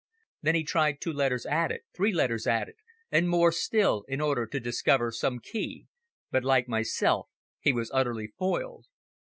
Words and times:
Then 0.41 0.55
he 0.55 0.63
tried 0.63 0.99
two 0.99 1.13
letters 1.13 1.45
added, 1.45 1.81
three 1.95 2.11
letters 2.11 2.47
added, 2.47 2.73
and 3.11 3.29
more 3.29 3.51
still, 3.51 4.03
in 4.07 4.19
order 4.19 4.47
to 4.47 4.59
discover 4.59 5.11
some 5.11 5.37
key, 5.37 5.85
but, 6.31 6.43
like 6.43 6.67
myself, 6.67 7.29
he 7.59 7.71
was 7.71 7.91
utterly 7.93 8.25
foiled. 8.25 8.87